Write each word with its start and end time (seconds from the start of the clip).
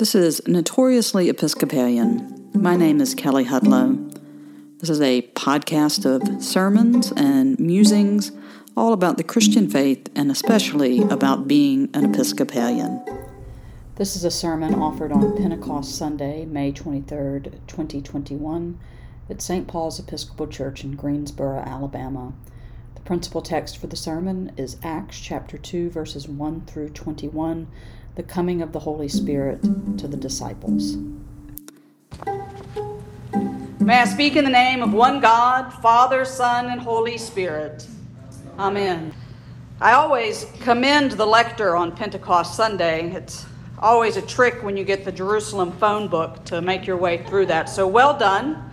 This 0.00 0.14
is 0.14 0.40
Notoriously 0.46 1.28
Episcopalian. 1.28 2.48
My 2.54 2.74
name 2.74 3.02
is 3.02 3.14
Kelly 3.14 3.44
Hudlow. 3.44 4.10
This 4.78 4.88
is 4.88 4.98
a 5.02 5.20
podcast 5.32 6.06
of 6.06 6.42
sermons 6.42 7.12
and 7.18 7.60
musings 7.60 8.32
all 8.74 8.94
about 8.94 9.18
the 9.18 9.22
Christian 9.22 9.68
faith 9.68 10.08
and 10.14 10.30
especially 10.30 11.02
about 11.02 11.46
being 11.46 11.90
an 11.92 12.06
Episcopalian. 12.06 13.04
This 13.96 14.16
is 14.16 14.24
a 14.24 14.30
sermon 14.30 14.72
offered 14.72 15.12
on 15.12 15.36
Pentecost 15.36 15.94
Sunday, 15.94 16.46
May 16.46 16.72
23rd, 16.72 17.60
2021, 17.66 18.80
at 19.28 19.42
St. 19.42 19.68
Paul's 19.68 20.00
Episcopal 20.00 20.46
Church 20.46 20.82
in 20.82 20.96
Greensboro, 20.96 21.58
Alabama. 21.58 22.32
The 22.94 23.02
principal 23.02 23.42
text 23.42 23.76
for 23.76 23.86
the 23.86 23.96
sermon 23.96 24.52
is 24.56 24.78
Acts 24.82 25.20
chapter 25.20 25.58
2, 25.58 25.90
verses 25.90 26.26
1 26.26 26.62
through 26.62 26.88
21, 26.88 27.68
the 28.14 28.22
coming 28.22 28.62
of 28.62 28.72
the 28.72 28.78
Holy 28.78 29.08
Spirit 29.08 29.62
to 29.98 30.08
the 30.08 30.16
disciples. 30.16 30.96
May 33.80 33.98
I 33.98 34.04
speak 34.04 34.36
in 34.36 34.44
the 34.44 34.50
name 34.50 34.82
of 34.82 34.92
one 34.92 35.20
God, 35.20 35.70
Father, 35.70 36.24
Son, 36.24 36.66
and 36.66 36.80
Holy 36.80 37.16
Spirit. 37.16 37.86
Amen. 38.58 39.14
I 39.80 39.92
always 39.92 40.46
commend 40.60 41.12
the 41.12 41.26
lector 41.26 41.74
on 41.74 41.96
Pentecost 41.96 42.54
Sunday. 42.54 43.10
It's 43.12 43.46
always 43.78 44.18
a 44.18 44.22
trick 44.22 44.62
when 44.62 44.76
you 44.76 44.84
get 44.84 45.04
the 45.04 45.12
Jerusalem 45.12 45.72
phone 45.72 46.08
book 46.08 46.44
to 46.44 46.60
make 46.60 46.86
your 46.86 46.98
way 46.98 47.24
through 47.24 47.46
that. 47.46 47.70
So 47.70 47.86
well 47.88 48.18
done. 48.18 48.70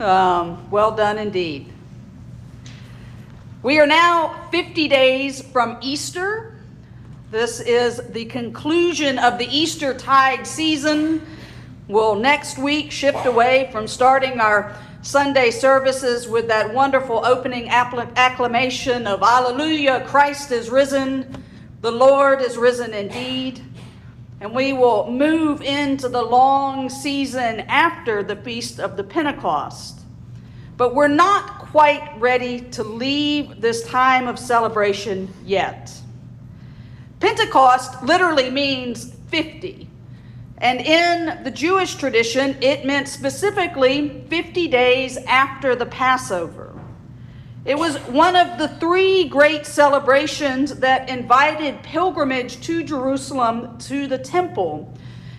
Um, 0.00 0.70
well 0.70 0.90
done 0.90 1.18
indeed. 1.18 1.72
We 3.62 3.78
are 3.78 3.86
now 3.86 4.48
50 4.50 4.88
days 4.88 5.42
from 5.42 5.78
Easter. 5.82 6.55
This 7.30 7.58
is 7.58 8.00
the 8.10 8.26
conclusion 8.26 9.18
of 9.18 9.36
the 9.36 9.48
Easter 9.48 9.92
tide 9.92 10.46
season. 10.46 11.26
We'll 11.88 12.14
next 12.14 12.56
week 12.56 12.92
shift 12.92 13.26
away 13.26 13.68
from 13.72 13.88
starting 13.88 14.38
our 14.38 14.76
Sunday 15.02 15.50
services 15.50 16.28
with 16.28 16.46
that 16.46 16.72
wonderful 16.72 17.26
opening 17.26 17.68
acclamation 17.68 19.08
of 19.08 19.24
Alleluia, 19.24 20.06
Christ 20.06 20.52
is 20.52 20.70
risen, 20.70 21.42
the 21.80 21.90
Lord 21.90 22.40
is 22.40 22.56
risen 22.56 22.94
indeed. 22.94 23.60
And 24.40 24.54
we 24.54 24.72
will 24.72 25.10
move 25.10 25.62
into 25.62 26.08
the 26.08 26.22
long 26.22 26.88
season 26.88 27.60
after 27.62 28.22
the 28.22 28.36
Feast 28.36 28.78
of 28.78 28.96
the 28.96 29.02
Pentecost. 29.02 29.98
But 30.76 30.94
we're 30.94 31.08
not 31.08 31.58
quite 31.58 32.08
ready 32.20 32.60
to 32.60 32.84
leave 32.84 33.60
this 33.60 33.82
time 33.82 34.28
of 34.28 34.38
celebration 34.38 35.28
yet. 35.44 35.90
Pentecost 37.20 38.02
literally 38.02 38.50
means 38.50 39.14
50. 39.28 39.88
And 40.58 40.80
in 40.80 41.42
the 41.44 41.50
Jewish 41.50 41.94
tradition, 41.96 42.56
it 42.62 42.84
meant 42.84 43.08
specifically 43.08 44.24
50 44.28 44.68
days 44.68 45.16
after 45.18 45.74
the 45.74 45.86
Passover. 45.86 46.72
It 47.64 47.78
was 47.78 47.96
one 48.06 48.36
of 48.36 48.58
the 48.58 48.68
three 48.68 49.28
great 49.28 49.66
celebrations 49.66 50.76
that 50.76 51.08
invited 51.08 51.82
pilgrimage 51.82 52.60
to 52.62 52.84
Jerusalem 52.84 53.76
to 53.78 54.06
the 54.06 54.18
temple. 54.18 54.94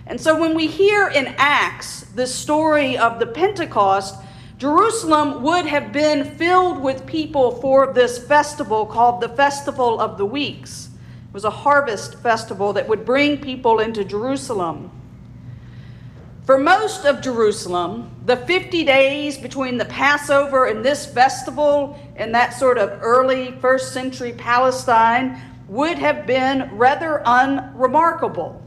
And 0.08 0.20
so 0.20 0.40
when 0.40 0.54
we 0.54 0.68
hear 0.68 1.08
in 1.08 1.36
Acts 1.38 2.02
the 2.02 2.28
story 2.28 2.98
of 2.98 3.20
the 3.20 3.28
Pentecost, 3.28 4.16
Jerusalem 4.58 5.44
would 5.44 5.66
have 5.68 5.94
been 5.94 6.26
filled 6.38 6.82
with 6.82 7.06
people 7.06 7.52
for 7.62 7.94
this 7.94 8.18
festival 8.18 8.86
called 8.86 9.22
the 9.22 9.30
Festival 9.30 10.00
of 10.00 10.18
the 10.18 10.26
Weeks 10.26 10.87
was 11.38 11.44
a 11.44 11.52
harvest 11.52 12.16
festival 12.16 12.74
that 12.74 12.88
would 12.88 13.06
bring 13.06 13.38
people 13.38 13.80
into 13.80 14.04
Jerusalem. 14.04 14.90
For 16.48 16.58
most 16.58 17.06
of 17.06 17.22
Jerusalem, 17.22 18.10
the 18.26 18.38
50 18.38 18.84
days 18.84 19.38
between 19.38 19.78
the 19.78 19.86
Passover 19.86 20.66
and 20.66 20.84
this 20.84 21.06
festival 21.06 21.96
in 22.16 22.32
that 22.32 22.56
sort 22.56 22.80
of 22.80 22.90
early 23.04 23.52
first 23.62 23.94
century 23.94 24.34
Palestine 24.34 25.40
would 25.68 26.00
have 26.00 26.26
been 26.26 26.76
rather 26.76 27.22
unremarkable. 27.24 28.60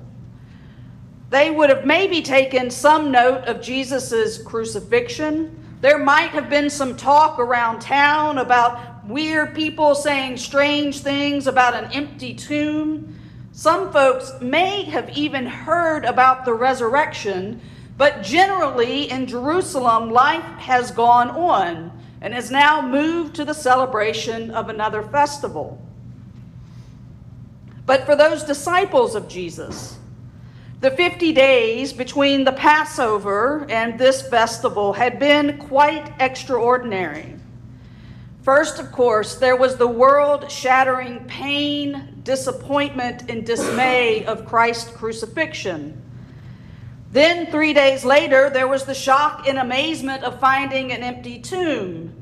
They 1.30 1.50
would 1.50 1.70
have 1.70 1.84
maybe 1.84 2.22
taken 2.22 2.70
some 2.70 3.10
note 3.10 3.47
of 3.47 3.60
Jesus' 3.60 4.41
crucifixion. 4.41 5.60
There 5.80 5.98
might 5.98 6.30
have 6.30 6.48
been 6.48 6.70
some 6.70 6.97
talk 6.97 7.41
around 7.41 7.80
town 7.80 8.38
about 8.38 8.99
weird 9.10 9.54
people 9.54 9.94
saying 9.94 10.37
strange 10.37 11.00
things 11.00 11.47
about 11.47 11.75
an 11.75 11.93
empty 11.93 12.34
tomb. 12.34 13.19
Some 13.53 13.93
folks 13.93 14.32
may 14.41 14.84
have 14.84 15.10
even 15.16 15.47
heard 15.47 16.04
about 16.04 16.44
the 16.44 16.54
resurrection, 16.54 17.60
but 17.97 18.22
generally 18.22 19.10
in 19.10 19.26
Jerusalem, 19.26 20.10
life 20.10 20.44
has 20.59 20.91
gone 20.91 21.31
on 21.31 21.91
and 22.21 22.34
has 22.34 22.50
now 22.50 22.81
moved 22.81 23.34
to 23.37 23.44
the 23.44 23.54
celebration 23.54 24.50
of 24.50 24.69
another 24.69 25.03
festival. 25.03 25.81
But 27.87 28.06
for 28.06 28.15
those 28.15 28.44
disciples 28.44 29.15
of 29.15 29.28
Jesus, 29.28 29.98
the 30.81 30.91
50 30.91 31.32
days 31.32 31.92
between 31.92 32.44
the 32.44 32.53
Passover 32.53 33.66
and 33.69 33.98
this 33.98 34.22
festival 34.22 34.92
had 34.92 35.19
been 35.19 35.59
quite 35.59 36.12
extraordinary. 36.21 37.34
First, 38.42 38.78
of 38.78 38.90
course, 38.90 39.34
there 39.34 39.56
was 39.56 39.76
the 39.76 39.86
world 39.86 40.50
shattering 40.50 41.24
pain, 41.26 42.20
disappointment, 42.24 43.30
and 43.30 43.44
dismay 43.44 44.24
of 44.24 44.46
Christ's 44.46 44.90
crucifixion. 44.92 46.00
Then, 47.12 47.50
three 47.50 47.74
days 47.74 48.04
later, 48.04 48.48
there 48.48 48.68
was 48.68 48.84
the 48.84 48.94
shock 48.94 49.46
and 49.46 49.58
amazement 49.58 50.24
of 50.24 50.40
finding 50.40 50.90
an 50.90 51.02
empty 51.02 51.38
tomb. 51.40 52.14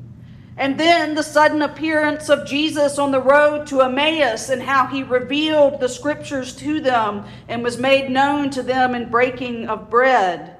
And 0.57 0.77
then 0.77 1.15
the 1.15 1.23
sudden 1.23 1.61
appearance 1.61 2.27
of 2.27 2.45
Jesus 2.45 2.99
on 2.99 3.11
the 3.11 3.21
road 3.21 3.65
to 3.67 3.81
Emmaus 3.81 4.49
and 4.49 4.61
how 4.61 4.87
he 4.87 5.03
revealed 5.03 5.79
the 5.79 5.87
scriptures 5.87 6.53
to 6.57 6.81
them 6.81 7.23
and 7.47 7.63
was 7.63 7.77
made 7.77 8.11
known 8.11 8.49
to 8.49 8.61
them 8.61 8.93
in 8.93 9.09
breaking 9.09 9.69
of 9.69 9.89
bread. 9.89 10.57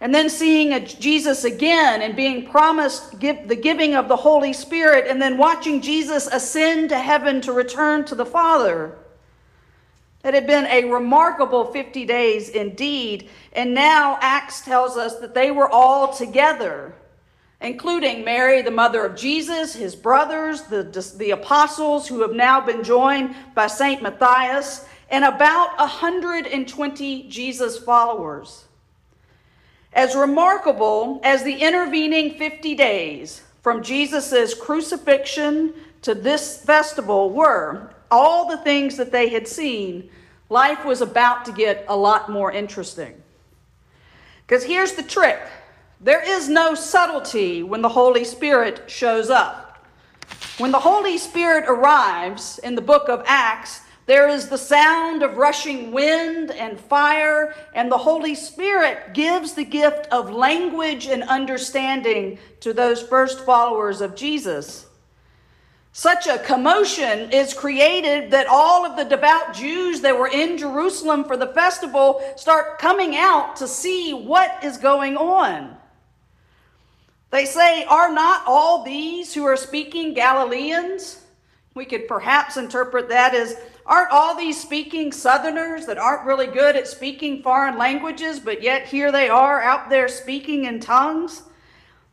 And 0.00 0.14
then 0.14 0.30
seeing 0.30 0.86
Jesus 0.86 1.44
again 1.44 2.00
and 2.00 2.16
being 2.16 2.46
promised 2.46 3.18
give, 3.18 3.48
the 3.48 3.56
giving 3.56 3.94
of 3.94 4.08
the 4.08 4.16
Holy 4.16 4.54
Spirit, 4.54 5.06
and 5.06 5.20
then 5.20 5.36
watching 5.36 5.82
Jesus 5.82 6.26
ascend 6.26 6.88
to 6.88 6.98
heaven 6.98 7.42
to 7.42 7.52
return 7.52 8.06
to 8.06 8.14
the 8.14 8.24
Father. 8.24 8.96
It 10.24 10.32
had 10.32 10.46
been 10.46 10.66
a 10.66 10.90
remarkable 10.90 11.66
50 11.72 12.06
days 12.06 12.48
indeed. 12.48 13.28
And 13.52 13.74
now 13.74 14.18
Acts 14.22 14.62
tells 14.62 14.96
us 14.96 15.16
that 15.16 15.34
they 15.34 15.50
were 15.50 15.68
all 15.68 16.14
together, 16.14 16.94
including 17.60 18.24
Mary, 18.24 18.62
the 18.62 18.70
mother 18.70 19.04
of 19.04 19.16
Jesus, 19.16 19.74
his 19.74 19.94
brothers, 19.94 20.62
the, 20.62 20.82
the 21.18 21.32
apostles 21.32 22.08
who 22.08 22.22
have 22.22 22.32
now 22.32 22.58
been 22.60 22.82
joined 22.82 23.34
by 23.54 23.66
St. 23.66 24.02
Matthias, 24.02 24.86
and 25.10 25.24
about 25.24 25.78
120 25.78 27.28
Jesus 27.28 27.78
followers. 27.78 28.64
As 29.92 30.14
remarkable 30.14 31.20
as 31.24 31.42
the 31.42 31.54
intervening 31.54 32.34
50 32.34 32.74
days 32.74 33.42
from 33.62 33.82
Jesus' 33.82 34.54
crucifixion 34.54 35.74
to 36.02 36.14
this 36.14 36.62
festival 36.64 37.30
were, 37.30 37.90
all 38.10 38.48
the 38.48 38.56
things 38.58 38.96
that 38.96 39.12
they 39.12 39.28
had 39.28 39.46
seen, 39.46 40.10
life 40.48 40.84
was 40.84 41.00
about 41.00 41.44
to 41.44 41.52
get 41.52 41.84
a 41.88 41.96
lot 41.96 42.30
more 42.30 42.52
interesting. 42.52 43.20
Because 44.46 44.64
here's 44.64 44.92
the 44.92 45.02
trick 45.02 45.40
there 46.00 46.22
is 46.22 46.48
no 46.48 46.74
subtlety 46.74 47.62
when 47.62 47.82
the 47.82 47.88
Holy 47.88 48.24
Spirit 48.24 48.90
shows 48.90 49.28
up. 49.28 49.86
When 50.56 50.70
the 50.70 50.78
Holy 50.78 51.18
Spirit 51.18 51.64
arrives 51.68 52.58
in 52.58 52.74
the 52.74 52.80
book 52.80 53.08
of 53.08 53.22
Acts, 53.26 53.82
there 54.10 54.28
is 54.28 54.48
the 54.48 54.58
sound 54.58 55.22
of 55.22 55.36
rushing 55.36 55.92
wind 55.92 56.50
and 56.50 56.80
fire, 56.80 57.54
and 57.74 57.88
the 57.88 57.96
Holy 57.96 58.34
Spirit 58.34 59.14
gives 59.14 59.52
the 59.52 59.62
gift 59.62 60.08
of 60.10 60.32
language 60.32 61.06
and 61.06 61.22
understanding 61.22 62.36
to 62.58 62.72
those 62.72 63.00
first 63.00 63.38
followers 63.46 64.00
of 64.00 64.16
Jesus. 64.16 64.88
Such 65.92 66.26
a 66.26 66.40
commotion 66.40 67.30
is 67.30 67.54
created 67.54 68.32
that 68.32 68.48
all 68.48 68.84
of 68.84 68.96
the 68.96 69.04
devout 69.04 69.54
Jews 69.54 70.00
that 70.00 70.18
were 70.18 70.26
in 70.26 70.58
Jerusalem 70.58 71.22
for 71.22 71.36
the 71.36 71.54
festival 71.54 72.20
start 72.34 72.80
coming 72.80 73.14
out 73.16 73.54
to 73.58 73.68
see 73.68 74.12
what 74.12 74.64
is 74.64 74.76
going 74.76 75.16
on. 75.16 75.76
They 77.30 77.44
say, 77.44 77.84
Are 77.84 78.12
not 78.12 78.42
all 78.44 78.82
these 78.82 79.32
who 79.32 79.44
are 79.44 79.56
speaking 79.56 80.14
Galileans? 80.14 81.20
We 81.74 81.84
could 81.84 82.08
perhaps 82.08 82.56
interpret 82.56 83.08
that 83.10 83.34
as 83.34 83.56
Aren't 83.90 84.12
all 84.12 84.36
these 84.36 84.60
speaking 84.60 85.10
Southerners 85.10 85.86
that 85.86 85.98
aren't 85.98 86.24
really 86.24 86.46
good 86.46 86.76
at 86.76 86.86
speaking 86.86 87.42
foreign 87.42 87.76
languages, 87.76 88.38
but 88.38 88.62
yet 88.62 88.86
here 88.86 89.10
they 89.10 89.28
are 89.28 89.60
out 89.60 89.90
there 89.90 90.06
speaking 90.06 90.64
in 90.64 90.78
tongues? 90.78 91.42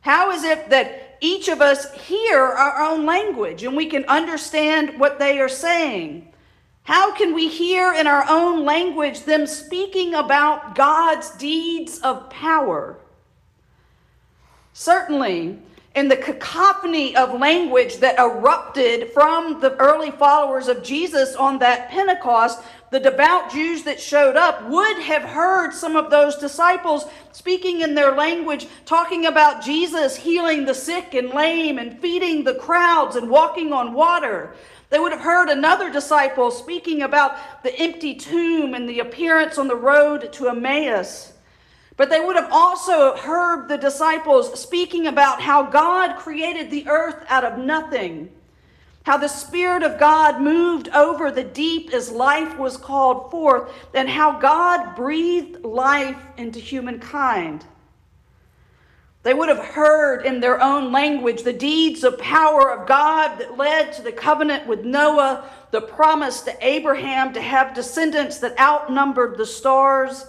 How 0.00 0.32
is 0.32 0.42
it 0.42 0.70
that 0.70 1.18
each 1.20 1.46
of 1.46 1.62
us 1.62 1.94
hear 1.94 2.40
our 2.40 2.82
own 2.82 3.06
language 3.06 3.62
and 3.62 3.76
we 3.76 3.86
can 3.86 4.04
understand 4.06 4.98
what 4.98 5.20
they 5.20 5.38
are 5.38 5.48
saying? 5.48 6.34
How 6.82 7.14
can 7.14 7.32
we 7.32 7.46
hear 7.46 7.94
in 7.94 8.08
our 8.08 8.24
own 8.28 8.64
language 8.64 9.20
them 9.20 9.46
speaking 9.46 10.14
about 10.14 10.74
God's 10.74 11.30
deeds 11.36 12.00
of 12.00 12.28
power? 12.28 12.98
Certainly, 14.72 15.60
in 15.98 16.06
the 16.06 16.16
cacophony 16.16 17.16
of 17.16 17.40
language 17.40 17.96
that 17.96 18.20
erupted 18.20 19.10
from 19.10 19.60
the 19.60 19.74
early 19.78 20.12
followers 20.12 20.68
of 20.68 20.80
Jesus 20.84 21.34
on 21.34 21.58
that 21.58 21.90
Pentecost, 21.90 22.62
the 22.90 23.00
devout 23.00 23.50
Jews 23.50 23.82
that 23.82 24.00
showed 24.00 24.36
up 24.36 24.64
would 24.68 24.98
have 24.98 25.22
heard 25.22 25.72
some 25.72 25.96
of 25.96 26.08
those 26.08 26.36
disciples 26.36 27.06
speaking 27.32 27.80
in 27.80 27.96
their 27.96 28.14
language, 28.14 28.68
talking 28.86 29.26
about 29.26 29.64
Jesus 29.64 30.14
healing 30.14 30.66
the 30.66 30.74
sick 30.74 31.14
and 31.14 31.30
lame 31.30 31.78
and 31.78 31.98
feeding 31.98 32.44
the 32.44 32.54
crowds 32.54 33.16
and 33.16 33.28
walking 33.28 33.72
on 33.72 33.92
water. 33.92 34.54
They 34.90 35.00
would 35.00 35.10
have 35.10 35.22
heard 35.22 35.48
another 35.48 35.92
disciple 35.92 36.52
speaking 36.52 37.02
about 37.02 37.36
the 37.64 37.76
empty 37.76 38.14
tomb 38.14 38.72
and 38.72 38.88
the 38.88 39.00
appearance 39.00 39.58
on 39.58 39.66
the 39.66 39.74
road 39.74 40.32
to 40.34 40.48
Emmaus. 40.48 41.32
But 41.98 42.08
they 42.08 42.20
would 42.20 42.36
have 42.36 42.50
also 42.50 43.14
heard 43.14 43.68
the 43.68 43.76
disciples 43.76 44.58
speaking 44.58 45.06
about 45.06 45.42
how 45.42 45.64
God 45.64 46.16
created 46.16 46.70
the 46.70 46.88
earth 46.88 47.22
out 47.28 47.44
of 47.44 47.58
nothing 47.58 48.30
how 49.08 49.16
the 49.16 49.26
Spirit 49.26 49.82
of 49.82 49.98
God 49.98 50.38
moved 50.42 50.90
over 50.90 51.30
the 51.30 51.42
deep 51.42 51.94
as 51.94 52.12
life 52.12 52.58
was 52.58 52.76
called 52.76 53.30
forth, 53.30 53.72
and 53.94 54.06
how 54.06 54.38
God 54.38 54.94
breathed 54.94 55.64
life 55.64 56.20
into 56.36 56.58
humankind. 56.58 57.64
They 59.22 59.32
would 59.32 59.48
have 59.48 59.64
heard 59.64 60.26
in 60.26 60.40
their 60.40 60.62
own 60.62 60.92
language 60.92 61.42
the 61.42 61.54
deeds 61.54 62.04
of 62.04 62.18
power 62.18 62.70
of 62.70 62.86
God 62.86 63.38
that 63.38 63.56
led 63.56 63.94
to 63.94 64.02
the 64.02 64.12
covenant 64.12 64.66
with 64.66 64.84
Noah, 64.84 65.48
the 65.70 65.80
promise 65.80 66.42
to 66.42 66.54
Abraham 66.60 67.32
to 67.32 67.40
have 67.40 67.72
descendants 67.72 68.36
that 68.40 68.60
outnumbered 68.60 69.38
the 69.38 69.46
stars. 69.46 70.26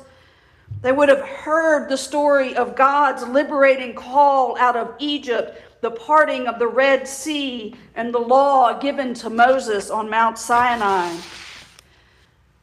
They 0.81 0.91
would 0.93 1.09
have 1.09 1.21
heard 1.21 1.89
the 1.89 1.97
story 1.97 2.55
of 2.55 2.75
God's 2.75 3.23
liberating 3.23 3.93
call 3.93 4.57
out 4.57 4.77
of 4.77 4.95
Egypt 4.99 5.61
the 5.81 5.91
parting 5.91 6.47
of 6.47 6.59
the 6.59 6.67
Red 6.67 7.07
Sea 7.07 7.75
and 7.95 8.13
the 8.13 8.19
law 8.19 8.79
given 8.79 9.13
to 9.15 9.29
Moses 9.29 9.89
on 9.89 10.09
Mount 10.09 10.37
Sinai. 10.37 11.15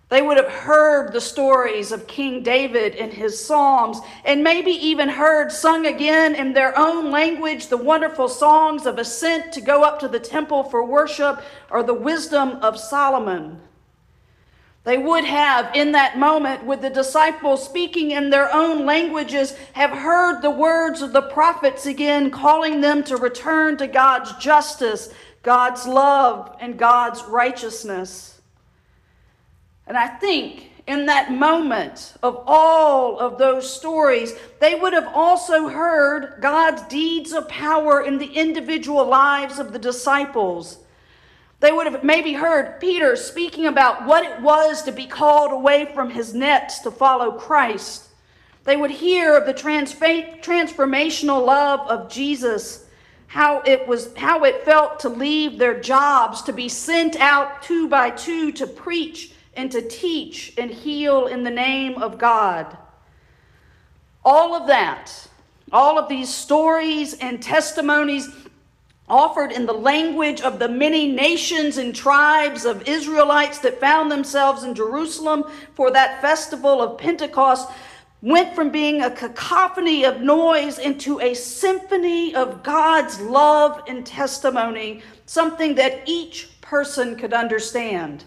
They 0.08 0.22
would 0.22 0.36
have 0.36 0.48
heard 0.48 1.12
the 1.12 1.20
stories 1.20 1.90
of 1.90 2.06
King 2.06 2.42
David 2.42 2.94
and 2.94 3.12
his 3.12 3.44
Psalms, 3.44 3.98
and 4.24 4.44
maybe 4.44 4.70
even 4.70 5.08
heard 5.08 5.50
sung 5.50 5.84
again 5.84 6.36
in 6.36 6.52
their 6.52 6.78
own 6.78 7.10
language 7.10 7.66
the 7.66 7.76
wonderful 7.76 8.28
songs 8.28 8.86
of 8.86 8.98
ascent 8.98 9.52
to 9.54 9.60
go 9.60 9.82
up 9.82 9.98
to 10.00 10.08
the 10.08 10.20
temple 10.20 10.62
for 10.62 10.84
worship 10.84 11.42
or 11.70 11.82
the 11.82 11.94
wisdom 11.94 12.50
of 12.62 12.78
Solomon. 12.78 13.60
They 14.86 14.98
would 14.98 15.24
have, 15.24 15.74
in 15.74 15.90
that 15.92 16.16
moment, 16.16 16.64
with 16.64 16.80
the 16.80 16.90
disciples 16.90 17.64
speaking 17.64 18.12
in 18.12 18.30
their 18.30 18.54
own 18.54 18.86
languages, 18.86 19.56
have 19.72 19.90
heard 19.90 20.40
the 20.40 20.50
words 20.50 21.02
of 21.02 21.12
the 21.12 21.22
prophets 21.22 21.86
again, 21.86 22.30
calling 22.30 22.80
them 22.80 23.02
to 23.04 23.16
return 23.16 23.76
to 23.78 23.88
God's 23.88 24.32
justice, 24.36 25.12
God's 25.42 25.88
love, 25.88 26.56
and 26.60 26.78
God's 26.78 27.24
righteousness. 27.24 28.40
And 29.88 29.96
I 29.96 30.06
think 30.06 30.70
in 30.86 31.06
that 31.06 31.32
moment 31.32 32.14
of 32.22 32.44
all 32.46 33.18
of 33.18 33.38
those 33.38 33.68
stories, 33.68 34.34
they 34.60 34.76
would 34.76 34.92
have 34.92 35.10
also 35.12 35.66
heard 35.68 36.40
God's 36.40 36.82
deeds 36.82 37.32
of 37.32 37.48
power 37.48 38.02
in 38.02 38.18
the 38.18 38.32
individual 38.32 39.04
lives 39.04 39.58
of 39.58 39.72
the 39.72 39.80
disciples. 39.80 40.78
They 41.60 41.72
would 41.72 41.86
have 41.86 42.04
maybe 42.04 42.34
heard 42.34 42.80
Peter 42.80 43.16
speaking 43.16 43.66
about 43.66 44.04
what 44.04 44.24
it 44.24 44.40
was 44.42 44.82
to 44.82 44.92
be 44.92 45.06
called 45.06 45.52
away 45.52 45.90
from 45.94 46.10
his 46.10 46.34
nets 46.34 46.80
to 46.80 46.90
follow 46.90 47.32
Christ. 47.32 48.08
They 48.64 48.76
would 48.76 48.90
hear 48.90 49.36
of 49.36 49.46
the 49.46 49.54
transformational 49.54 51.46
love 51.46 51.80
of 51.88 52.10
Jesus, 52.10 52.84
how 53.28 53.62
it 53.64 53.86
was 53.86 54.14
how 54.16 54.44
it 54.44 54.64
felt 54.64 55.00
to 55.00 55.08
leave 55.08 55.58
their 55.58 55.80
jobs, 55.80 56.42
to 56.42 56.52
be 56.52 56.68
sent 56.68 57.16
out 57.16 57.62
two 57.62 57.88
by 57.88 58.10
two 58.10 58.52
to 58.52 58.66
preach 58.66 59.32
and 59.54 59.70
to 59.72 59.80
teach 59.80 60.52
and 60.58 60.70
heal 60.70 61.26
in 61.26 61.42
the 61.42 61.50
name 61.50 62.02
of 62.02 62.18
God. 62.18 62.76
All 64.24 64.54
of 64.54 64.66
that, 64.66 65.10
all 65.72 65.98
of 65.98 66.08
these 66.08 66.28
stories 66.28 67.14
and 67.14 67.42
testimonies 67.42 68.28
offered 69.08 69.52
in 69.52 69.66
the 69.66 69.72
language 69.72 70.40
of 70.40 70.58
the 70.58 70.68
many 70.68 71.10
nations 71.12 71.78
and 71.78 71.94
tribes 71.94 72.64
of 72.64 72.88
Israelites 72.88 73.58
that 73.60 73.80
found 73.80 74.10
themselves 74.10 74.64
in 74.64 74.74
Jerusalem 74.74 75.44
for 75.74 75.90
that 75.92 76.20
festival 76.20 76.82
of 76.82 76.98
Pentecost, 76.98 77.68
went 78.22 78.54
from 78.54 78.70
being 78.70 79.02
a 79.02 79.10
cacophony 79.10 80.04
of 80.04 80.20
noise 80.20 80.78
into 80.78 81.20
a 81.20 81.34
symphony 81.34 82.34
of 82.34 82.62
God's 82.62 83.20
love 83.20 83.82
and 83.86 84.04
testimony, 84.04 85.02
something 85.26 85.74
that 85.76 86.02
each 86.06 86.60
person 86.60 87.14
could 87.16 87.32
understand. 87.32 88.24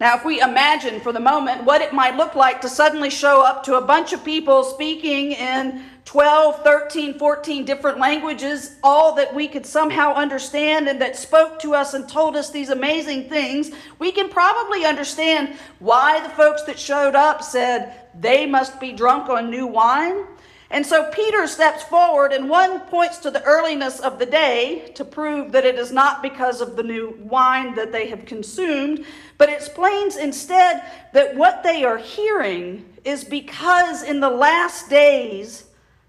Now, 0.00 0.16
if 0.16 0.24
we 0.24 0.40
imagine 0.40 1.00
for 1.00 1.12
the 1.12 1.18
moment 1.18 1.64
what 1.64 1.80
it 1.80 1.92
might 1.92 2.16
look 2.16 2.36
like 2.36 2.60
to 2.60 2.68
suddenly 2.68 3.10
show 3.10 3.44
up 3.44 3.64
to 3.64 3.76
a 3.76 3.80
bunch 3.80 4.12
of 4.12 4.24
people 4.24 4.62
speaking 4.62 5.32
in 5.32 5.82
12, 6.04 6.62
13, 6.62 7.18
14 7.18 7.64
different 7.64 7.98
languages, 7.98 8.76
all 8.84 9.16
that 9.16 9.34
we 9.34 9.48
could 9.48 9.66
somehow 9.66 10.14
understand 10.14 10.88
and 10.88 11.00
that 11.00 11.16
spoke 11.16 11.58
to 11.58 11.74
us 11.74 11.94
and 11.94 12.08
told 12.08 12.36
us 12.36 12.50
these 12.50 12.70
amazing 12.70 13.28
things, 13.28 13.72
we 13.98 14.12
can 14.12 14.28
probably 14.28 14.84
understand 14.84 15.56
why 15.80 16.20
the 16.20 16.30
folks 16.30 16.62
that 16.62 16.78
showed 16.78 17.16
up 17.16 17.42
said 17.42 17.92
they 18.18 18.46
must 18.46 18.78
be 18.78 18.92
drunk 18.92 19.28
on 19.28 19.50
new 19.50 19.66
wine. 19.66 20.24
And 20.70 20.84
so 20.84 21.10
Peter 21.10 21.46
steps 21.46 21.82
forward, 21.82 22.32
and 22.32 22.50
one 22.50 22.80
points 22.80 23.18
to 23.18 23.30
the 23.30 23.42
earliness 23.44 24.00
of 24.00 24.18
the 24.18 24.26
day 24.26 24.92
to 24.96 25.04
prove 25.04 25.52
that 25.52 25.64
it 25.64 25.76
is 25.76 25.90
not 25.90 26.22
because 26.22 26.60
of 26.60 26.76
the 26.76 26.82
new 26.82 27.18
wine 27.22 27.74
that 27.76 27.90
they 27.90 28.08
have 28.08 28.26
consumed, 28.26 29.06
but 29.38 29.48
explains 29.48 30.16
instead 30.16 30.82
that 31.14 31.34
what 31.36 31.62
they 31.62 31.84
are 31.84 31.96
hearing 31.96 32.84
is 33.04 33.24
because 33.24 34.02
in 34.02 34.20
the 34.20 34.28
last 34.28 34.90
days, 34.90 35.64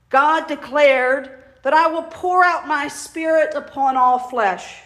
God 0.09 0.47
declared 0.47 1.41
that 1.63 1.73
I 1.73 1.87
will 1.87 2.03
pour 2.03 2.43
out 2.43 2.67
my 2.67 2.89
spirit 2.89 3.53
upon 3.55 3.95
all 3.95 4.19
flesh. 4.19 4.81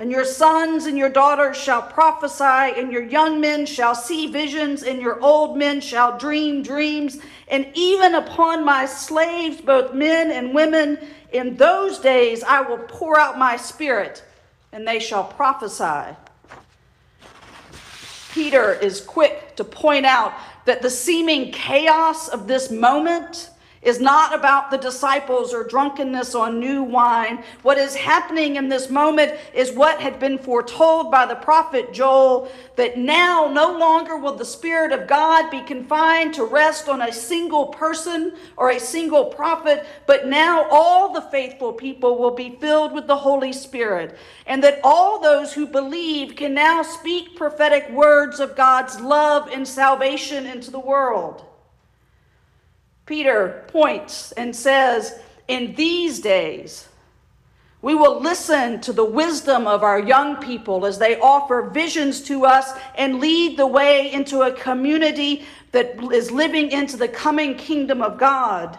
And 0.00 0.10
your 0.10 0.24
sons 0.24 0.86
and 0.86 0.96
your 0.96 1.10
daughters 1.10 1.58
shall 1.58 1.82
prophesy, 1.82 2.80
and 2.80 2.90
your 2.90 3.02
young 3.02 3.38
men 3.38 3.66
shall 3.66 3.94
see 3.94 4.28
visions, 4.28 4.82
and 4.82 4.98
your 4.98 5.20
old 5.20 5.58
men 5.58 5.82
shall 5.82 6.16
dream 6.16 6.62
dreams. 6.62 7.18
And 7.48 7.70
even 7.74 8.14
upon 8.14 8.64
my 8.64 8.86
slaves, 8.86 9.60
both 9.60 9.92
men 9.92 10.30
and 10.30 10.54
women, 10.54 10.98
in 11.34 11.54
those 11.56 11.98
days 11.98 12.42
I 12.42 12.62
will 12.62 12.78
pour 12.78 13.20
out 13.20 13.38
my 13.38 13.58
spirit, 13.58 14.24
and 14.72 14.88
they 14.88 15.00
shall 15.00 15.24
prophesy. 15.24 16.16
Peter 18.32 18.72
is 18.72 19.02
quick 19.02 19.54
to 19.56 19.64
point 19.64 20.06
out 20.06 20.32
that 20.64 20.80
the 20.80 20.88
seeming 20.88 21.52
chaos 21.52 22.28
of 22.28 22.46
this 22.46 22.70
moment 22.70 23.50
is 23.82 23.98
not 23.98 24.34
about 24.34 24.70
the 24.70 24.76
disciples 24.76 25.54
or 25.54 25.64
drunkenness 25.64 26.34
on 26.34 26.60
new 26.60 26.82
wine. 26.82 27.42
What 27.62 27.78
is 27.78 27.94
happening 27.94 28.56
in 28.56 28.68
this 28.68 28.90
moment 28.90 29.32
is 29.54 29.72
what 29.72 30.00
had 30.00 30.20
been 30.20 30.36
foretold 30.36 31.10
by 31.10 31.24
the 31.24 31.36
prophet 31.36 31.92
Joel 31.92 32.50
that 32.76 32.98
now 32.98 33.48
no 33.50 33.78
longer 33.78 34.18
will 34.18 34.34
the 34.34 34.44
Spirit 34.44 34.92
of 34.92 35.08
God 35.08 35.50
be 35.50 35.62
confined 35.62 36.34
to 36.34 36.44
rest 36.44 36.88
on 36.90 37.00
a 37.00 37.12
single 37.12 37.68
person 37.68 38.34
or 38.58 38.70
a 38.70 38.80
single 38.80 39.26
prophet, 39.26 39.86
but 40.06 40.26
now 40.26 40.66
all 40.70 41.12
the 41.12 41.22
faithful 41.22 41.72
people 41.72 42.18
will 42.18 42.34
be 42.34 42.56
filled 42.60 42.92
with 42.92 43.06
the 43.06 43.16
Holy 43.16 43.52
Spirit, 43.52 44.16
and 44.46 44.62
that 44.62 44.80
all 44.84 45.20
those 45.20 45.54
who 45.54 45.66
believe 45.66 46.36
can 46.36 46.52
now 46.52 46.82
speak 46.82 47.34
prophetic 47.34 47.88
words 47.90 48.40
of 48.40 48.56
God's 48.56 49.00
love 49.00 49.48
and 49.48 49.66
salvation 49.66 50.44
into 50.44 50.70
the 50.70 50.78
world. 50.78 51.44
Peter 53.10 53.64
points 53.66 54.30
and 54.32 54.54
says, 54.54 55.18
In 55.48 55.74
these 55.74 56.20
days, 56.20 56.88
we 57.82 57.92
will 57.92 58.20
listen 58.20 58.80
to 58.82 58.92
the 58.92 59.04
wisdom 59.04 59.66
of 59.66 59.82
our 59.82 59.98
young 59.98 60.36
people 60.36 60.86
as 60.86 61.00
they 61.00 61.18
offer 61.18 61.62
visions 61.62 62.20
to 62.20 62.46
us 62.46 62.70
and 62.94 63.18
lead 63.18 63.56
the 63.56 63.66
way 63.66 64.12
into 64.12 64.42
a 64.42 64.52
community 64.52 65.44
that 65.72 66.00
is 66.12 66.30
living 66.30 66.70
into 66.70 66.96
the 66.96 67.08
coming 67.08 67.56
kingdom 67.56 68.00
of 68.00 68.16
God. 68.16 68.78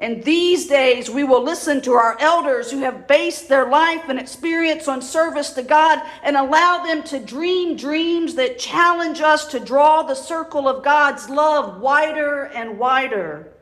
And 0.00 0.24
these 0.24 0.66
days, 0.66 1.10
we 1.10 1.24
will 1.24 1.42
listen 1.42 1.82
to 1.82 1.92
our 1.92 2.16
elders 2.20 2.70
who 2.70 2.78
have 2.78 3.06
based 3.06 3.50
their 3.50 3.68
life 3.68 4.08
and 4.08 4.18
experience 4.18 4.88
on 4.88 5.02
service 5.02 5.50
to 5.50 5.62
God 5.62 6.00
and 6.22 6.38
allow 6.38 6.82
them 6.82 7.02
to 7.04 7.20
dream 7.20 7.76
dreams 7.76 8.34
that 8.36 8.58
challenge 8.58 9.20
us 9.20 9.46
to 9.48 9.60
draw 9.60 10.02
the 10.02 10.14
circle 10.14 10.66
of 10.66 10.82
God's 10.82 11.28
love 11.28 11.82
wider 11.82 12.44
and 12.44 12.78
wider. 12.78 13.52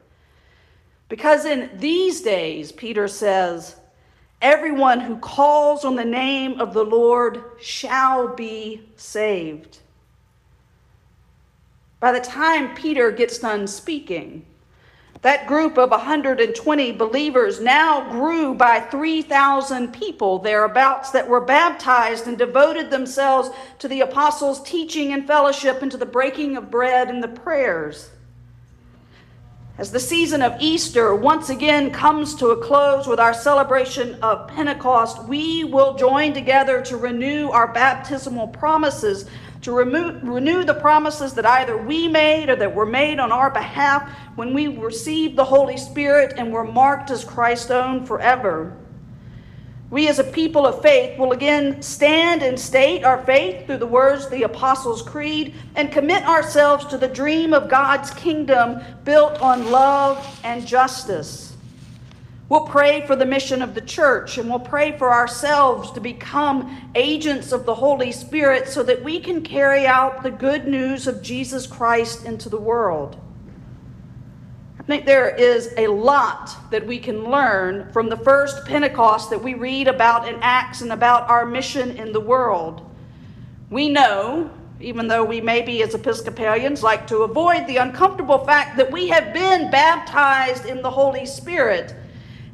Because 1.09 1.45
in 1.45 1.71
these 1.75 2.21
days, 2.21 2.71
Peter 2.71 3.09
says, 3.09 3.75
Everyone 4.41 5.01
who 5.01 5.17
calls 5.19 5.85
on 5.85 5.97
the 5.97 6.05
name 6.05 6.61
of 6.61 6.73
the 6.73 6.85
Lord 6.85 7.43
shall 7.61 8.29
be 8.37 8.83
saved. 8.95 9.79
By 11.99 12.13
the 12.13 12.21
time 12.21 12.77
Peter 12.77 13.11
gets 13.11 13.39
done 13.39 13.67
speaking, 13.67 14.47
that 15.23 15.49
group 15.49 15.79
of 15.79 15.91
120 15.91 16.93
believers 16.93 17.61
now 17.61 18.09
grew 18.09 18.55
by 18.55 18.81
3,000 18.81 19.93
people 19.93 20.39
thereabouts 20.39 21.11
that 21.11 21.29
were 21.29 21.41
baptized 21.41 22.27
and 22.29 22.39
devoted 22.39 22.91
themselves 22.91 23.51
to 23.81 23.89
the 23.89 24.01
apostles' 24.01 24.63
teaching 24.63 25.13
and 25.13 25.27
fellowship 25.27 25.83
and 25.83 25.91
to 25.91 25.97
the 25.97 26.07
breaking 26.07 26.57
of 26.57 26.71
bread 26.71 27.09
and 27.09 27.23
the 27.23 27.29
prayers. 27.29 28.11
As 29.77 29.93
the 29.93 30.01
season 30.01 30.43
of 30.43 30.61
Easter 30.61 31.15
once 31.15 31.51
again 31.51 31.93
comes 31.93 32.35
to 32.37 32.49
a 32.49 32.65
close 32.65 33.07
with 33.07 33.21
our 33.21 33.35
celebration 33.35 34.17
of 34.23 34.49
Pentecost, 34.49 35.25
we 35.29 35.63
will 35.63 35.95
join 35.95 36.33
together 36.33 36.83
to 36.83 36.97
renew 36.97 37.51
our 37.51 37.73
baptismal 37.73 38.49
promises, 38.49 39.27
to 39.63 39.73
renew 39.73 40.65
the 40.65 40.75
promises 40.75 41.35
that 41.35 41.45
either 41.45 41.77
we 41.77 42.07
made 42.09 42.49
or 42.49 42.57
that 42.57 42.75
were 42.75 42.87
made 42.87 43.19
on 43.19 43.33
our 43.33 43.51
behalf 43.51 44.09
when 44.37 44.55
we 44.55 44.69
received 44.69 45.37
the 45.37 45.45
Holy 45.45 45.77
Spirit 45.77 46.35
and 46.37 46.53
were 46.53 46.65
marked 46.65 47.11
as 47.11 47.25
Christ's 47.25 47.71
own 47.71 48.07
forever. 48.07 48.77
We, 49.91 50.07
as 50.09 50.19
a 50.19 50.25
people 50.25 50.67
of 50.67 50.83
faith, 50.83 51.19
will 51.19 51.33
again 51.33 51.81
stand 51.81 52.43
and 52.43 52.61
state 52.61 53.05
our 53.05 53.25
faith 53.25 53.67
through 53.67 53.79
the 53.79 53.87
words 53.87 54.27
of 54.27 54.31
the 54.31 54.43
Apostles' 54.43 55.01
Creed 55.01 55.55
and 55.77 55.91
commit 55.91 56.25
ourselves 56.25 56.85
to 56.87 56.99
the 56.99 57.09
dream 57.09 57.55
of 57.55 57.71
God's 57.71 58.11
kingdom 58.11 58.83
built 59.05 59.41
on 59.41 59.71
love 59.71 60.41
and 60.45 60.67
justice. 60.67 61.48
We'll 62.49 62.67
pray 62.67 63.07
for 63.07 63.15
the 63.15 63.27
mission 63.27 63.61
of 63.61 63.75
the 63.75 63.81
church 63.83 64.39
and 64.39 64.49
we'll 64.49 64.59
pray 64.59 64.97
for 64.97 65.13
ourselves 65.13 65.91
to 65.93 66.01
become 66.01 66.91
agents 66.95 67.53
of 67.53 67.67
the 67.67 67.75
Holy 67.75 68.11
Spirit 68.11 68.69
so 68.69 68.83
that 68.85 69.05
we 69.05 69.21
can 69.21 69.43
carry 69.43 69.87
out 69.87 70.23
the 70.23 70.31
good 70.31 70.67
news 70.67 71.07
of 71.07 71.23
Jesus 71.23 71.67
Christ 71.67 72.25
into 72.25 72.49
the 72.49 72.61
world 72.61 73.21
I 74.89 74.91
think 74.91 75.05
there 75.05 75.29
is 75.37 75.75
a 75.77 75.87
lot 75.89 76.57
that 76.71 76.87
we 76.87 76.99
can 76.99 77.31
learn 77.31 77.93
from 77.93 78.09
the 78.09 78.17
first 78.17 78.65
Pentecost 78.65 79.29
that 79.29 79.43
we 79.43 79.53
read 79.53 79.87
about 79.87 80.27
in 80.27 80.37
Acts 80.41 80.81
and 80.81 80.93
about 80.93 81.29
our 81.29 81.45
mission 81.45 81.91
in 81.99 82.11
the 82.11 82.21
world. 82.21 82.91
We 83.69 83.91
know, 83.91 84.51
even 84.81 85.07
though 85.07 85.25
we 85.25 85.43
maybe 85.43 85.83
as 85.83 85.95
Episcopalians 85.95 86.83
like 86.83 87.07
to 87.09 87.19
avoid 87.19 87.67
the 87.67 87.77
uncomfortable 87.77 88.47
fact 88.47 88.79
that 88.79 88.91
we 88.91 89.09
have 89.09 89.35
been 89.35 89.71
baptized 89.71 90.65
in 90.65 90.81
the 90.81 90.91
Holy 90.91 91.27
Spirit 91.27 91.95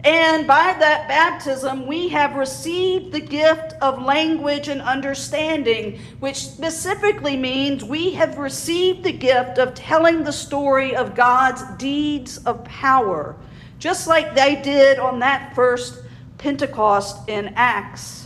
and 0.04 0.46
by 0.46 0.76
that 0.78 1.08
baptism, 1.08 1.86
we 1.86 2.08
have 2.08 2.34
received 2.34 3.10
the 3.10 3.20
gift 3.20 3.72
of 3.80 4.02
language 4.02 4.68
and 4.68 4.82
understanding, 4.82 5.98
which 6.20 6.44
specifically 6.44 7.38
means 7.38 7.82
we 7.82 8.12
have 8.12 8.36
received 8.36 9.02
the 9.02 9.12
gift 9.12 9.56
of 9.56 9.72
telling 9.72 10.22
the 10.22 10.32
story 10.32 10.94
of 10.94 11.14
God's 11.14 11.62
deeds 11.78 12.36
of 12.44 12.62
power, 12.64 13.34
just 13.78 14.06
like 14.06 14.34
they 14.34 14.60
did 14.60 14.98
on 14.98 15.20
that 15.20 15.54
first 15.54 16.02
Pentecost 16.36 17.26
in 17.26 17.54
Acts. 17.56 18.23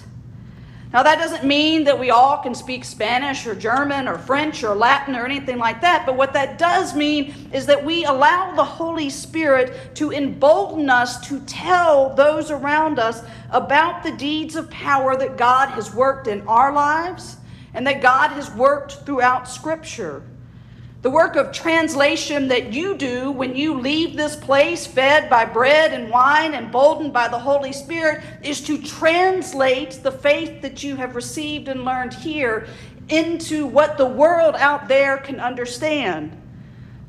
Now, 0.90 1.02
that 1.02 1.18
doesn't 1.18 1.45
mean 1.45 1.85
that 1.85 1.99
we 1.99 2.11
all 2.11 2.38
can 2.38 2.54
speak 2.54 2.83
Spanish 2.83 3.47
or 3.47 3.54
German 3.54 4.09
or 4.09 4.16
French 4.16 4.64
or 4.64 4.75
Latin 4.75 5.14
or 5.14 5.26
anything 5.26 5.59
like 5.59 5.83
that, 5.83 6.07
but 6.07 6.16
what 6.16 6.33
that 6.33 6.57
does 6.57 6.95
mean 6.95 7.35
is 7.52 7.66
that 7.66 7.85
we 7.85 8.07
allow 8.07 8.54
the 8.54 8.64
Holy 8.64 9.11
Spirit 9.11 9.95
to 9.97 10.12
embolden 10.12 10.88
us 10.88 11.21
to 11.28 11.40
tell 11.40 12.14
those 12.14 12.50
around 12.50 12.99
us 12.99 13.23
about 13.50 14.02
the 14.02 14.12
deeds 14.12 14.57
of 14.57 14.71
power 14.71 15.14
that 15.14 15.37
God 15.37 15.68
has 15.68 15.95
worked 15.95 16.26
in 16.26 16.40
our 16.49 16.73
lives 16.73 17.37
and 17.75 17.87
that 17.87 18.00
God 18.00 18.30
has 18.30 18.50
worked 18.52 19.04
throughout 19.04 19.47
Scripture. 19.47 20.23
The 21.00 21.11
work 21.11 21.37
of 21.37 21.52
translation 21.52 22.49
that 22.49 22.73
you 22.73 22.97
do 22.97 23.31
when 23.31 23.55
you 23.55 23.78
leave 23.78 24.17
this 24.17 24.35
place 24.35 24.85
fed 24.85 25.31
by 25.31 25.45
bread 25.45 25.93
and 25.93 26.11
wine, 26.11 26.55
and 26.55 26.67
emboldened 26.67 27.12
by 27.12 27.28
the 27.28 27.38
Holy 27.38 27.73
Spirit, 27.73 28.25
is 28.43 28.61
to 28.62 28.83
translate 28.83 30.00
the 30.02 30.11
faith 30.11 30.61
that 30.61 30.83
you 30.83 30.97
have 30.97 31.14
received 31.14 31.69
and 31.69 31.85
learned 31.85 32.14
here 32.14 32.67
into 33.11 33.64
what 33.64 33.97
the 33.97 34.07
world 34.07 34.57
out 34.57 34.88
there 34.88 35.19
can 35.19 35.38
understand. 35.38 36.33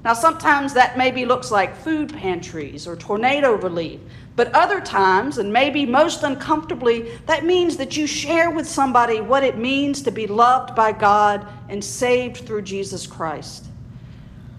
Now, 0.03 0.13
sometimes 0.13 0.75
that 0.75 0.96
maybe 0.96 1.25
looks 1.25 1.50
like 1.50 1.75
food 1.75 2.13
pantries 2.13 2.86
or 2.86 2.96
tornado 2.96 3.55
relief, 3.55 4.00
but 4.36 4.53
other 4.53 4.81
times, 4.81 5.39
and 5.39 5.51
maybe 5.51 5.88
most 5.88 6.22
uncomfortably, 6.22 7.17
that 7.25 7.43
means 7.43 7.75
that 7.77 7.98
you 7.98 8.05
share 8.05 8.51
with 8.51 8.67
somebody 8.69 9.19
what 9.19 9.43
it 9.43 9.58
means 9.58 10.03
to 10.03 10.12
be 10.12 10.27
loved 10.27 10.75
by 10.75 10.91
God 10.91 11.48
and 11.69 11.84
saved 11.84 12.46
through 12.46 12.62
Jesus 12.62 13.08
Christ 13.08 13.68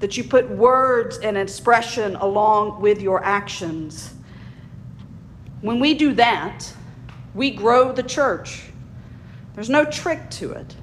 that 0.01 0.17
you 0.17 0.25
put 0.25 0.49
words 0.51 1.19
and 1.19 1.37
expression 1.37 2.17
along 2.17 2.81
with 2.81 3.01
your 3.01 3.23
actions. 3.23 4.15
When 5.61 5.79
we 5.79 5.95
do 5.95 6.15
that, 6.15 6.73
we 7.35 7.51
grow 7.51 7.93
the 7.93 8.03
church. 8.03 8.63
There's 9.55 9.71
no 9.71 9.85
trick 9.85 10.31
to 10.31 10.53
it. 10.53 10.75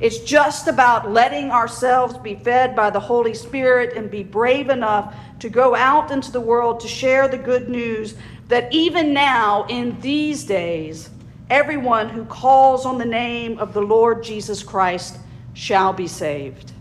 It's 0.00 0.18
just 0.18 0.68
about 0.68 1.10
letting 1.10 1.50
ourselves 1.50 2.16
be 2.18 2.34
fed 2.34 2.74
by 2.74 2.90
the 2.90 3.00
Holy 3.00 3.34
Spirit 3.34 3.96
and 3.96 4.10
be 4.10 4.22
brave 4.24 4.68
enough 4.68 5.14
to 5.40 5.48
go 5.48 5.74
out 5.74 6.10
into 6.10 6.32
the 6.32 6.40
world 6.40 6.80
to 6.80 6.88
share 6.88 7.28
the 7.28 7.38
good 7.38 7.68
news 7.68 8.14
that 8.48 8.72
even 8.72 9.12
now, 9.12 9.64
in 9.68 9.98
these 10.00 10.44
days, 10.44 11.10
everyone 11.50 12.08
who 12.08 12.24
calls 12.24 12.84
on 12.84 12.98
the 12.98 13.04
name 13.04 13.58
of 13.58 13.74
the 13.74 13.80
Lord 13.80 14.22
Jesus 14.22 14.62
Christ 14.62 15.18
shall 15.54 15.92
be 15.92 16.06
saved. 16.06 16.72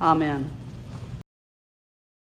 Amen. 0.00 0.50